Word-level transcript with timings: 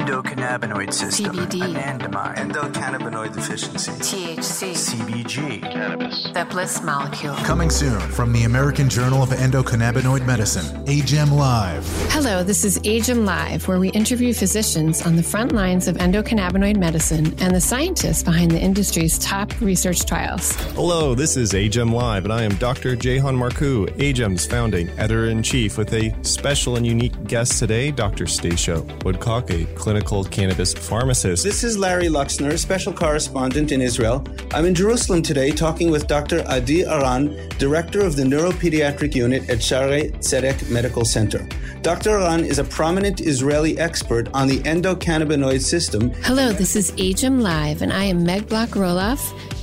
endocannabinoid 0.00 0.92
system, 0.92 1.36
CBD. 1.36 1.60
anandamide, 1.60 2.36
endocannabinoid 2.36 3.34
deficiency, 3.34 3.90
THC, 3.92 4.72
CBG, 4.72 5.60
Cannabis. 5.60 6.30
the 6.32 6.46
bliss 6.46 6.82
molecule. 6.82 7.34
Coming 7.36 7.68
soon 7.68 8.00
from 8.00 8.32
the 8.32 8.44
American 8.44 8.88
Journal 8.88 9.22
of 9.22 9.28
Endocannabinoid 9.30 10.24
Medicine, 10.24 10.64
AJEM 10.86 11.32
Live. 11.32 11.84
Hello, 12.12 12.42
this 12.42 12.64
is 12.64 12.78
AJEM 12.80 13.26
Live, 13.26 13.68
where 13.68 13.78
we 13.78 13.90
interview 13.90 14.32
physicians 14.32 15.02
on 15.02 15.16
the 15.16 15.22
front 15.22 15.52
lines 15.52 15.86
of 15.86 15.96
endocannabinoid 15.96 16.78
medicine 16.78 17.34
and 17.38 17.54
the 17.54 17.60
scientists 17.60 18.22
behind 18.22 18.50
the 18.50 18.60
industry's 18.60 19.18
top 19.18 19.52
research 19.60 20.06
trials. 20.06 20.54
Hello, 20.72 21.14
this 21.14 21.36
is 21.36 21.52
AJEM 21.52 21.92
Live, 21.92 22.24
and 22.24 22.32
I 22.32 22.42
am 22.42 22.54
Dr. 22.54 22.96
Jahan 22.96 23.36
Marcu, 23.36 23.86
AJEM's 23.98 24.46
founding 24.46 24.88
editor 24.98 25.28
in 25.28 25.42
chief, 25.42 25.76
with 25.76 25.92
a 25.92 26.14
special 26.22 26.76
and 26.76 26.86
unique 26.86 27.24
guest 27.24 27.58
today, 27.58 27.90
Dr. 27.90 28.26
Stacia 28.26 28.80
Woodcock, 29.04 29.50
a 29.50 29.66
clinical 29.74 29.89
cannabis 30.30 30.72
pharmacist. 30.72 31.42
This 31.42 31.64
is 31.64 31.76
Larry 31.76 32.06
Luxner, 32.06 32.56
special 32.56 32.92
correspondent 32.92 33.72
in 33.72 33.80
Israel. 33.80 34.24
I'm 34.52 34.64
in 34.64 34.74
Jerusalem 34.74 35.20
today 35.20 35.50
talking 35.50 35.90
with 35.90 36.06
Dr. 36.06 36.44
Adi 36.46 36.84
Aran, 36.84 37.48
director 37.58 38.00
of 38.00 38.14
the 38.14 38.22
neuropediatric 38.22 39.14
unit 39.14 39.50
at 39.50 39.58
Shaare 39.58 40.12
Zedek 40.18 40.70
Medical 40.70 41.04
Center. 41.04 41.46
Dr. 41.82 42.10
Aran 42.10 42.44
is 42.44 42.58
a 42.58 42.64
prominent 42.64 43.20
Israeli 43.20 43.78
expert 43.78 44.28
on 44.32 44.46
the 44.46 44.58
endocannabinoid 44.60 45.60
system. 45.60 46.10
Hello, 46.22 46.52
this 46.52 46.76
is 46.76 46.92
AJEM 46.92 47.40
Live, 47.42 47.82
and 47.82 47.92
I 47.92 48.04
am 48.04 48.22
Meg 48.22 48.48
Block 48.48 48.70
Roloff, 48.70 49.20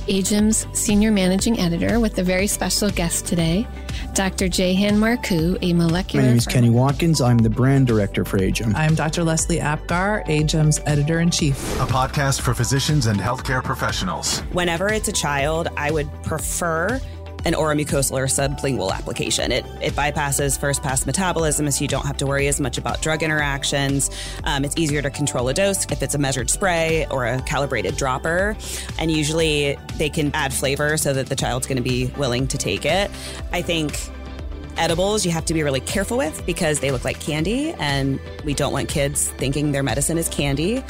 AJEM's 0.08 0.66
senior 0.72 1.12
managing 1.12 1.60
editor, 1.60 2.00
with 2.00 2.18
a 2.18 2.22
very 2.22 2.46
special 2.46 2.88
guest 2.90 3.26
today, 3.26 3.66
Dr. 4.14 4.48
Jahan 4.48 4.94
Marcu, 4.94 5.58
a 5.60 5.72
molecular. 5.74 6.22
My 6.22 6.28
name 6.30 6.38
is 6.38 6.46
Kenny 6.46 6.70
Watkins. 6.70 7.20
I'm 7.20 7.36
the 7.36 7.50
brand 7.50 7.86
director 7.86 8.24
for 8.24 8.38
AJEM. 8.38 8.74
I'm 8.74 8.94
Dr. 8.94 9.22
Leslie 9.22 9.60
Apgar, 9.60 10.24
AJEM's 10.26 10.80
editor 10.86 11.20
in 11.20 11.30
chief. 11.30 11.58
A 11.78 11.84
podcast 11.84 12.40
for 12.40 12.54
physicians 12.54 13.06
and 13.06 13.20
healthcare 13.20 13.62
professionals. 13.62 14.40
Whenever 14.52 14.88
it's 14.88 15.08
a 15.08 15.12
child, 15.12 15.68
I 15.76 15.90
would 15.90 16.10
prefer 16.22 17.00
an 17.44 17.54
oral 17.54 17.76
mucosal 17.76 18.12
or 18.12 18.26
sublingual 18.26 18.92
application. 18.92 19.52
It, 19.52 19.64
it 19.80 19.94
bypasses 19.94 20.58
first 20.58 20.82
pass 20.82 21.06
metabolism, 21.06 21.70
so 21.70 21.82
you 21.82 21.88
don't 21.88 22.06
have 22.06 22.16
to 22.18 22.26
worry 22.26 22.48
as 22.48 22.60
much 22.60 22.78
about 22.78 23.00
drug 23.00 23.22
interactions. 23.22 24.10
Um, 24.44 24.64
it's 24.64 24.76
easier 24.76 25.02
to 25.02 25.10
control 25.10 25.48
a 25.48 25.54
dose 25.54 25.84
if 25.90 26.02
it's 26.02 26.14
a 26.14 26.18
measured 26.18 26.50
spray 26.50 27.06
or 27.10 27.26
a 27.26 27.40
calibrated 27.42 27.96
dropper. 27.96 28.56
And 28.98 29.10
usually 29.10 29.78
they 29.96 30.10
can 30.10 30.30
add 30.34 30.52
flavor 30.52 30.96
so 30.96 31.12
that 31.12 31.28
the 31.28 31.36
child's 31.36 31.66
going 31.66 31.76
to 31.76 31.82
be 31.82 32.06
willing 32.16 32.46
to 32.48 32.58
take 32.58 32.84
it. 32.84 33.10
I 33.52 33.62
think 33.62 33.98
edibles 34.78 35.24
you 35.26 35.32
have 35.32 35.44
to 35.44 35.54
be 35.54 35.62
really 35.62 35.80
careful 35.80 36.16
with 36.16 36.44
because 36.46 36.80
they 36.80 36.90
look 36.90 37.04
like 37.04 37.20
candy 37.20 37.72
and 37.74 38.18
we 38.44 38.54
don't 38.54 38.72
want 38.72 38.88
kids 38.88 39.28
thinking 39.32 39.72
their 39.72 39.82
medicine 39.82 40.18
is 40.18 40.28
candy 40.28 40.82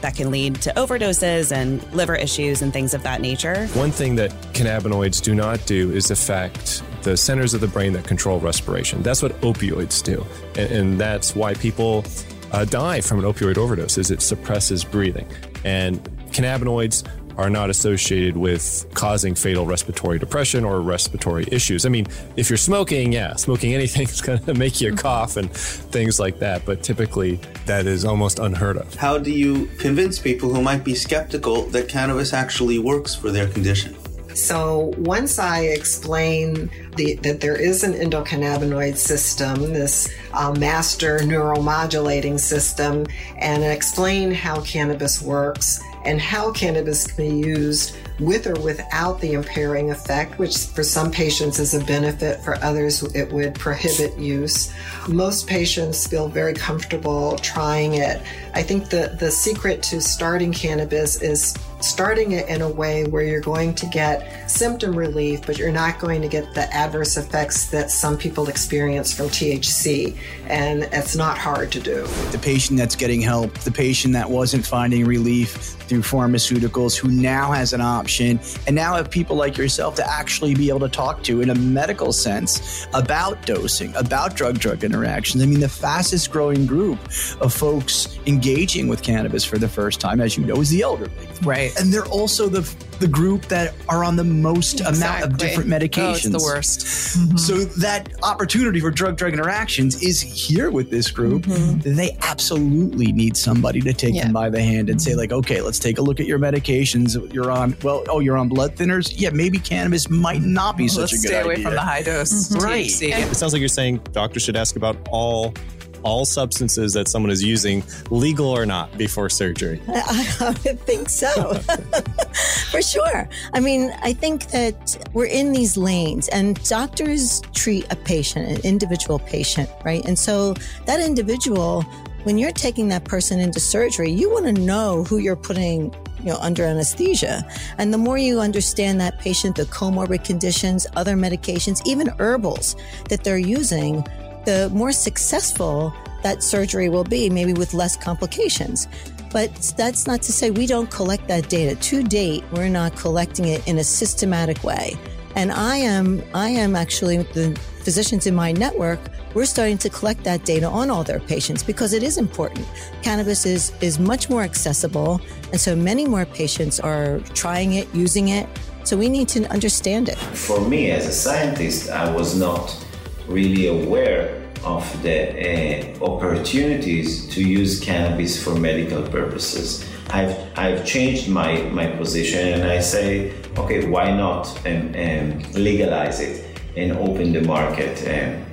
that 0.00 0.14
can 0.14 0.30
lead 0.30 0.54
to 0.56 0.72
overdoses 0.74 1.52
and 1.52 1.82
liver 1.92 2.16
issues 2.16 2.62
and 2.62 2.72
things 2.72 2.94
of 2.94 3.02
that 3.02 3.20
nature 3.20 3.66
One 3.68 3.90
thing 3.90 4.16
that 4.16 4.30
cannabinoids 4.52 5.22
do 5.22 5.34
not 5.34 5.64
do 5.66 5.92
is 5.92 6.10
affect 6.10 6.82
the 7.04 7.16
centers 7.16 7.54
of 7.54 7.60
the 7.60 7.68
brain 7.68 7.92
that 7.92 8.04
control 8.04 8.40
respiration. 8.40 9.02
That's 9.02 9.22
what 9.22 9.38
opioids 9.42 10.02
do, 10.02 10.26
and, 10.56 10.72
and 10.72 11.00
that's 11.00 11.36
why 11.36 11.54
people 11.54 12.04
uh, 12.52 12.64
die 12.64 13.00
from 13.00 13.18
an 13.18 13.24
opioid 13.26 13.58
overdose. 13.58 13.98
Is 13.98 14.10
it 14.10 14.22
suppresses 14.22 14.84
breathing, 14.84 15.28
and 15.64 16.02
cannabinoids 16.32 17.06
are 17.36 17.50
not 17.50 17.70
associated 17.70 18.36
with 18.36 18.86
causing 18.94 19.34
fatal 19.34 19.66
respiratory 19.66 20.18
depression 20.18 20.64
or 20.64 20.80
respiratory 20.80 21.46
issues. 21.50 21.86
I 21.86 21.88
mean, 21.88 22.06
if 22.36 22.50
you're 22.50 22.56
smoking, 22.56 23.12
yeah, 23.12 23.34
smoking 23.36 23.74
anything 23.74 24.02
is 24.08 24.20
going 24.20 24.40
to 24.40 24.54
make 24.54 24.80
you 24.80 24.94
cough 24.94 25.36
and 25.36 25.50
things 25.52 26.20
like 26.20 26.38
that, 26.38 26.64
but 26.64 26.82
typically 26.82 27.40
that 27.66 27.86
is 27.86 28.04
almost 28.04 28.38
unheard 28.38 28.76
of. 28.76 28.94
How 28.94 29.18
do 29.18 29.30
you 29.30 29.66
convince 29.78 30.18
people 30.18 30.52
who 30.52 30.62
might 30.62 30.84
be 30.84 30.94
skeptical 30.94 31.62
that 31.66 31.88
cannabis 31.88 32.32
actually 32.32 32.78
works 32.78 33.14
for 33.14 33.30
their 33.30 33.48
condition? 33.48 33.96
So 34.34 34.92
once 34.98 35.38
I 35.38 35.60
explain 35.60 36.68
the, 36.96 37.14
that 37.22 37.40
there 37.40 37.54
is 37.54 37.84
an 37.84 37.92
endocannabinoid 37.92 38.96
system, 38.96 39.72
this 39.72 40.12
uh, 40.32 40.52
master 40.58 41.20
neuromodulating 41.20 42.40
system, 42.40 43.06
and 43.38 43.62
explain 43.62 44.32
how 44.32 44.60
cannabis 44.62 45.22
works 45.22 45.80
and 46.04 46.20
how 46.20 46.52
cannabis 46.52 47.06
can 47.06 47.28
be 47.28 47.46
used 47.46 47.96
with 48.20 48.46
or 48.46 48.54
without 48.60 49.20
the 49.20 49.32
impairing 49.32 49.90
effect, 49.90 50.38
which 50.38 50.56
for 50.56 50.82
some 50.82 51.10
patients 51.10 51.58
is 51.58 51.74
a 51.74 51.84
benefit, 51.84 52.40
for 52.42 52.56
others 52.62 53.02
it 53.14 53.32
would 53.32 53.54
prohibit 53.54 54.16
use. 54.18 54.72
Most 55.08 55.46
patients 55.46 56.06
feel 56.06 56.28
very 56.28 56.54
comfortable 56.54 57.36
trying 57.38 57.94
it. 57.94 58.22
I 58.54 58.62
think 58.62 58.88
the, 58.88 59.16
the 59.18 59.30
secret 59.30 59.82
to 59.84 60.00
starting 60.00 60.52
cannabis 60.52 61.20
is 61.22 61.54
starting 61.84 62.32
it 62.32 62.48
in 62.48 62.62
a 62.62 62.68
way 62.68 63.04
where 63.04 63.22
you're 63.22 63.40
going 63.40 63.74
to 63.74 63.86
get 63.86 64.50
symptom 64.50 64.96
relief, 64.96 65.44
but 65.46 65.58
you're 65.58 65.72
not 65.72 65.98
going 65.98 66.22
to 66.22 66.28
get 66.28 66.54
the 66.54 66.72
adverse 66.74 67.16
effects 67.16 67.66
that 67.66 67.90
some 67.90 68.16
people 68.16 68.48
experience 68.48 69.12
from 69.12 69.26
THC. 69.26 70.16
And 70.46 70.84
it's 70.92 71.16
not 71.16 71.38
hard 71.38 71.70
to 71.72 71.80
do. 71.80 72.06
The 72.32 72.40
patient 72.40 72.78
that's 72.78 72.96
getting 72.96 73.20
help, 73.20 73.58
the 73.58 73.72
patient 73.72 74.14
that 74.14 74.28
wasn't 74.28 74.66
finding 74.66 75.04
relief 75.04 75.76
through 75.84 76.02
pharmaceuticals, 76.02 76.96
who 76.96 77.08
now 77.08 77.52
has 77.52 77.72
an 77.72 77.80
option, 77.80 78.40
and 78.66 78.74
now 78.74 78.94
have 78.94 79.10
people 79.10 79.36
like 79.36 79.56
yourself 79.58 79.94
to 79.96 80.10
actually 80.10 80.54
be 80.54 80.68
able 80.68 80.80
to 80.80 80.88
talk 80.88 81.22
to 81.24 81.42
in 81.42 81.50
a 81.50 81.54
medical 81.54 82.12
sense 82.12 82.86
about 82.94 83.44
dosing, 83.44 83.94
about 83.96 84.34
drug 84.34 84.58
drug 84.58 84.82
interactions. 84.82 85.42
I 85.42 85.46
mean, 85.46 85.60
the 85.60 85.68
fastest 85.68 86.30
growing 86.30 86.66
group 86.66 86.98
of 87.40 87.52
folks 87.52 88.18
engaging 88.26 88.88
with 88.88 89.02
cannabis 89.02 89.44
for 89.44 89.58
the 89.58 89.68
first 89.68 90.00
time, 90.00 90.20
as 90.20 90.36
you 90.36 90.44
know, 90.44 90.56
is 90.56 90.70
the 90.70 90.82
elderly. 90.82 91.12
Right. 91.42 91.73
And 91.78 91.92
they're 91.92 92.06
also 92.06 92.48
the 92.48 92.62
the 93.00 93.08
group 93.08 93.42
that 93.46 93.74
are 93.88 94.04
on 94.04 94.16
the 94.16 94.24
most 94.24 94.80
amount 94.80 95.24
of 95.24 95.36
different 95.36 95.68
medications. 95.68 96.04
Oh, 96.04 96.12
it's 96.12 96.28
the 96.28 96.38
worst. 96.38 96.80
Mhm. 96.80 97.38
So 97.38 97.54
mm-hmm. 97.54 97.80
that 97.80 98.08
opportunity 98.22 98.80
for 98.80 98.90
drug 98.90 99.16
drug 99.16 99.32
interactions 99.32 100.00
is 100.02 100.20
here 100.20 100.70
with 100.70 100.90
this 100.90 101.10
group. 101.10 101.42
Mm-hmm. 101.42 101.96
They 101.96 102.16
absolutely 102.22 103.12
need 103.12 103.36
somebody 103.36 103.80
to 103.80 103.92
take 103.92 104.14
them 104.14 104.32
by 104.32 104.48
the 104.48 104.62
hand 104.62 104.90
and 104.90 105.02
say 105.02 105.10
mm-hmm. 105.10 105.20
like, 105.20 105.32
okay, 105.32 105.60
let's 105.60 105.78
take 105.78 105.98
a 105.98 106.02
look 106.02 106.20
at 106.20 106.26
your 106.26 106.38
medications. 106.38 107.32
You're 107.32 107.50
on 107.50 107.76
well, 107.82 108.04
oh, 108.08 108.20
you're 108.20 108.36
on 108.36 108.48
blood 108.48 108.76
thinners. 108.76 109.12
Yeah, 109.16 109.30
maybe 109.30 109.58
cannabis 109.58 110.08
might 110.08 110.42
not 110.42 110.76
be 110.76 110.88
such 110.88 111.12
Let's 111.12 111.24
a 111.24 111.28
good 111.28 111.34
idea. 111.34 111.40
stay 111.40 111.44
away 111.44 111.54
idea. 111.54 111.64
from 111.64 111.74
the 111.74 111.80
high 111.80 112.02
dose 112.02 112.56
Right. 112.56 112.86
THC. 112.86 113.30
It 113.30 113.36
sounds 113.36 113.52
like 113.52 113.60
you're 113.60 113.68
saying 113.68 114.00
doctors 114.12 114.42
should 114.42 114.56
ask 114.56 114.76
about 114.76 114.96
all 115.10 115.54
all 116.04 116.24
substances 116.24 116.92
that 116.92 117.08
someone 117.08 117.30
is 117.30 117.42
using, 117.42 117.82
legal 118.10 118.46
or 118.46 118.64
not, 118.64 118.96
before 118.96 119.28
surgery. 119.28 119.80
I, 119.88 120.36
I 120.40 120.48
would 120.64 120.80
think 120.80 121.08
so. 121.08 121.54
For 122.70 122.82
sure. 122.82 123.28
I 123.52 123.60
mean, 123.60 123.94
I 124.02 124.12
think 124.12 124.48
that 124.48 125.08
we're 125.12 125.26
in 125.26 125.52
these 125.52 125.76
lanes 125.76 126.28
and 126.28 126.62
doctors 126.68 127.40
treat 127.52 127.90
a 127.92 127.96
patient, 127.96 128.48
an 128.48 128.60
individual 128.64 129.18
patient, 129.18 129.70
right? 129.84 130.04
And 130.04 130.18
so 130.18 130.54
that 130.86 131.00
individual, 131.00 131.82
when 132.24 132.38
you're 132.38 132.52
taking 132.52 132.88
that 132.88 133.04
person 133.04 133.40
into 133.40 133.60
surgery, 133.60 134.10
you 134.10 134.30
want 134.30 134.46
to 134.46 134.52
know 134.52 135.04
who 135.04 135.18
you're 135.18 135.36
putting 135.36 135.94
you 136.24 136.30
know, 136.30 136.38
under 136.40 136.64
anesthesia. 136.64 137.46
And 137.76 137.92
the 137.92 137.98
more 137.98 138.16
you 138.16 138.40
understand 138.40 139.00
that 139.00 139.18
patient, 139.20 139.56
the 139.56 139.64
comorbid 139.64 140.24
conditions, 140.24 140.86
other 140.96 141.14
medications, 141.14 141.82
even 141.86 142.08
herbals 142.18 142.76
that 143.10 143.24
they're 143.24 143.36
using, 143.36 144.04
the 144.44 144.70
more 144.72 144.92
successful 144.92 145.94
that 146.22 146.42
surgery 146.42 146.88
will 146.88 147.04
be, 147.04 147.28
maybe 147.30 147.52
with 147.52 147.74
less 147.74 147.96
complications. 147.96 148.88
But 149.30 149.74
that's 149.76 150.06
not 150.06 150.22
to 150.22 150.32
say 150.32 150.50
we 150.50 150.66
don't 150.66 150.90
collect 150.90 151.26
that 151.28 151.48
data. 151.48 151.74
To 151.74 152.02
date, 152.02 152.44
we're 152.52 152.68
not 152.68 152.96
collecting 152.96 153.46
it 153.48 153.66
in 153.66 153.78
a 153.78 153.84
systematic 153.84 154.62
way. 154.62 154.96
And 155.36 155.50
I 155.50 155.76
am, 155.76 156.22
I 156.34 156.50
am 156.50 156.76
actually 156.76 157.18
the 157.18 157.58
physicians 157.82 158.26
in 158.26 158.34
my 158.34 158.52
network. 158.52 159.00
We're 159.34 159.44
starting 159.44 159.78
to 159.78 159.90
collect 159.90 160.22
that 160.24 160.44
data 160.44 160.66
on 160.66 160.90
all 160.90 161.02
their 161.02 161.18
patients 161.18 161.64
because 161.64 161.92
it 161.92 162.04
is 162.04 162.16
important. 162.16 162.66
Cannabis 163.02 163.44
is 163.44 163.72
is 163.80 163.98
much 163.98 164.30
more 164.30 164.42
accessible, 164.42 165.20
and 165.50 165.60
so 165.60 165.74
many 165.74 166.06
more 166.06 166.24
patients 166.24 166.78
are 166.78 167.18
trying 167.34 167.74
it, 167.74 167.92
using 167.92 168.28
it. 168.28 168.48
So 168.84 168.96
we 168.96 169.08
need 169.08 169.28
to 169.30 169.44
understand 169.50 170.08
it. 170.08 170.18
For 170.18 170.60
me, 170.60 170.92
as 170.92 171.06
a 171.06 171.12
scientist, 171.12 171.90
I 171.90 172.12
was 172.14 172.38
not 172.38 172.83
really 173.26 173.66
aware 173.66 174.42
of 174.64 175.02
the 175.02 175.98
uh, 176.00 176.04
opportunities 176.04 177.28
to 177.28 177.42
use 177.42 177.80
cannabis 177.80 178.42
for 178.42 178.54
medical 178.54 179.02
purposes. 179.02 179.88
I've, 180.10 180.36
I've 180.56 180.86
changed 180.86 181.28
my, 181.28 181.62
my 181.62 181.86
position 181.86 182.54
and 182.54 182.64
I 182.64 182.80
say, 182.80 183.34
okay, 183.58 183.86
why 183.86 184.10
not 184.10 184.48
um, 184.66 184.94
um, 184.94 185.38
legalize 185.52 186.20
it 186.20 186.44
and 186.76 186.92
open 186.92 187.32
the 187.32 187.42
market? 187.42 187.98
Um, 188.08 188.44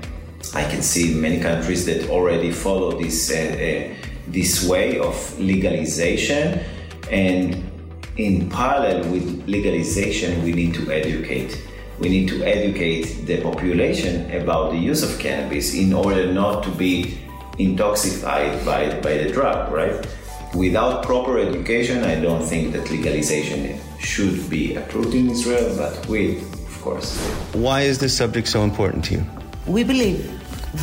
I 0.53 0.69
can 0.69 0.81
see 0.81 1.13
many 1.13 1.39
countries 1.39 1.85
that 1.85 2.09
already 2.09 2.51
follow 2.51 2.99
this, 2.99 3.31
uh, 3.31 3.35
uh, 3.35 4.07
this 4.27 4.67
way 4.67 4.99
of 4.99 5.39
legalization 5.39 6.59
and 7.09 7.71
in 8.17 8.49
parallel 8.49 9.09
with 9.11 9.47
legalization, 9.47 10.43
we 10.43 10.51
need 10.51 10.73
to 10.73 10.91
educate. 10.91 11.61
We 12.01 12.09
need 12.09 12.29
to 12.29 12.43
educate 12.43 13.25
the 13.25 13.41
population 13.41 14.31
about 14.31 14.71
the 14.71 14.77
use 14.77 15.03
of 15.03 15.19
cannabis 15.19 15.73
in 15.75 15.93
order 15.93 16.33
not 16.33 16.63
to 16.63 16.71
be 16.71 17.19
intoxicated 17.57 18.65
by, 18.65 18.99
by 19.01 19.17
the 19.17 19.31
drug, 19.31 19.71
right? 19.71 20.05
without 20.53 21.03
proper 21.03 21.39
education, 21.39 22.03
I 22.03 22.19
don't 22.19 22.43
think 22.43 22.73
that 22.73 22.89
legalization 22.89 23.79
should 23.99 24.49
be 24.49 24.75
approved 24.75 25.13
in 25.13 25.29
Israel, 25.29 25.75
but 25.77 26.07
with, 26.07 26.41
of 26.67 26.81
course. 26.81 27.17
Why 27.53 27.81
is 27.81 27.99
this 27.99 28.15
subject 28.15 28.47
so 28.47 28.63
important 28.63 29.05
to 29.05 29.15
you? 29.15 29.25
We 29.65 29.83
believe 29.83 30.21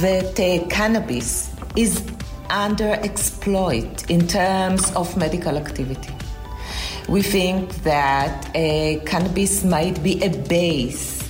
that 0.00 0.38
uh, 0.38 0.66
cannabis 0.68 1.54
is 1.76 2.00
underexploited 2.48 4.08
in 4.10 4.26
terms 4.26 4.94
of 4.94 5.16
medical 5.16 5.56
activity. 5.56 6.14
We 7.08 7.22
think 7.22 7.74
that 7.84 8.48
uh, 8.48 9.02
cannabis 9.06 9.64
might 9.64 10.02
be 10.02 10.22
a 10.22 10.28
base 10.28 11.22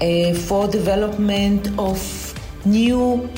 uh, 0.00 0.34
for 0.34 0.68
development 0.68 1.68
of 1.78 1.98
new 2.66 3.30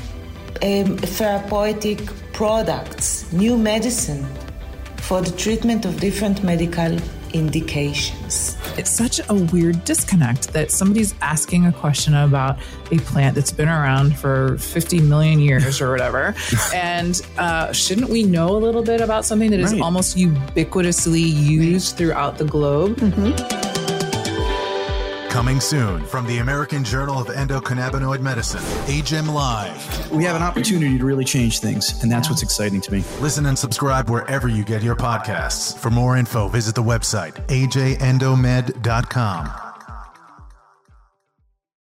um, 0.62 0.96
therapeutic 0.98 2.00
products, 2.32 3.32
new 3.32 3.56
medicine 3.56 4.26
for 4.96 5.22
the 5.22 5.30
treatment 5.30 5.84
of 5.84 6.00
different 6.00 6.42
medical 6.42 6.98
indications. 7.32 8.55
It's 8.78 8.90
such 8.90 9.20
a 9.28 9.34
weird 9.34 9.84
disconnect 9.84 10.52
that 10.52 10.70
somebody's 10.70 11.14
asking 11.22 11.64
a 11.66 11.72
question 11.72 12.14
about 12.14 12.58
a 12.92 12.98
plant 12.98 13.34
that's 13.34 13.50
been 13.52 13.68
around 13.68 14.16
for 14.18 14.58
50 14.58 15.00
million 15.00 15.40
years 15.40 15.80
or 15.80 15.90
whatever. 15.90 16.34
and 16.74 17.20
uh, 17.38 17.72
shouldn't 17.72 18.10
we 18.10 18.22
know 18.22 18.50
a 18.54 18.58
little 18.58 18.82
bit 18.82 19.00
about 19.00 19.24
something 19.24 19.50
that 19.50 19.60
is 19.60 19.72
Right. 19.72 19.80
almost 19.82 20.16
ubiquitously 20.16 21.20
used 21.20 21.96
throughout 21.96 22.36
the 22.38 22.44
globe? 22.44 22.98
Coming 25.36 25.60
soon 25.60 26.02
from 26.06 26.26
the 26.26 26.38
American 26.38 26.82
Journal 26.82 27.20
of 27.20 27.26
Endocannabinoid 27.26 28.22
Medicine, 28.22 28.62
AJEM 28.86 29.30
Live. 29.30 30.10
We 30.10 30.24
have 30.24 30.34
an 30.34 30.40
opportunity 30.40 30.96
to 30.96 31.04
really 31.04 31.26
change 31.26 31.58
things, 31.58 32.02
and 32.02 32.10
that's 32.10 32.30
what's 32.30 32.42
exciting 32.42 32.80
to 32.80 32.90
me. 32.90 33.04
Listen 33.20 33.44
and 33.44 33.58
subscribe 33.58 34.08
wherever 34.08 34.48
you 34.48 34.64
get 34.64 34.82
your 34.82 34.96
podcasts. 34.96 35.76
For 35.76 35.90
more 35.90 36.16
info, 36.16 36.48
visit 36.48 36.74
the 36.74 36.82
website 36.82 37.34
ajendomed.com. 37.48 39.65